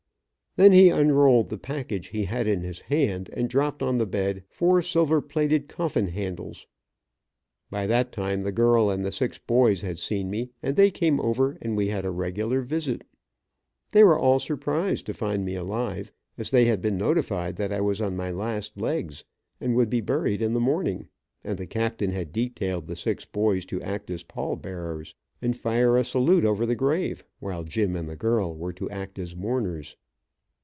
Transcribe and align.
Then 0.57 0.73
he 0.73 0.89
unrolled 0.89 1.47
the 1.47 1.57
package 1.57 2.07
he 2.09 2.25
had 2.25 2.45
in 2.45 2.59
his 2.59 2.81
hand, 2.81 3.29
and 3.31 3.47
dropped 3.49 3.81
on 3.81 3.97
the 3.99 4.05
bed 4.05 4.43
four 4.49 4.81
silver 4.81 5.21
plated 5.21 5.69
coffin 5.69 6.07
handles. 6.09 6.67
By 7.69 7.87
that 7.87 8.11
time 8.11 8.43
the 8.43 8.51
girl, 8.51 8.89
and 8.89 9.05
the 9.05 9.13
six 9.13 9.37
boys 9.37 9.79
had 9.79 9.97
seen 9.97 10.29
me, 10.29 10.51
and 10.61 10.75
they 10.75 10.91
came 10.91 11.21
over, 11.21 11.57
and 11.61 11.77
we 11.77 11.87
had 11.87 12.03
a 12.03 12.11
regular 12.11 12.59
visit. 12.59 13.05
They 13.93 14.03
were 14.03 14.19
all 14.19 14.39
surprised 14.39 15.05
to 15.05 15.13
find 15.13 15.45
me 15.45 15.55
alive, 15.55 16.11
as 16.37 16.49
they 16.49 16.65
had 16.65 16.81
been 16.81 16.97
notified 16.97 17.55
that 17.55 17.71
I 17.71 17.79
was 17.79 18.01
on 18.01 18.17
my 18.17 18.29
last 18.29 18.77
legs, 18.77 19.23
and 19.61 19.73
would 19.77 19.89
be 19.89 20.01
buried 20.01 20.41
in 20.41 20.51
the 20.51 20.59
morning, 20.59 21.07
and 21.45 21.57
the 21.57 21.65
captain 21.65 22.11
had 22.11 22.33
detailed 22.33 22.87
the 22.87 22.97
six 22.97 23.23
boys 23.23 23.65
to 23.67 23.81
act 23.81 24.09
as 24.09 24.23
pall 24.23 24.57
bearers 24.57 25.15
and 25.41 25.55
fire 25.55 25.97
a 25.97 26.03
salute 26.03 26.43
over 26.43 26.65
the 26.65 26.75
grave, 26.75 27.23
while 27.39 27.63
Jim 27.63 27.95
and 27.95 28.09
the 28.09 28.17
girl 28.17 28.53
were 28.53 28.73
to 28.73 28.89
act 28.89 29.17
as 29.17 29.33
mourners. 29.33 29.95